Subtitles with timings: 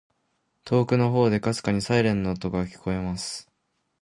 [0.67, 3.47] •遠くの方で、微かにサイレンの音が聞こえます。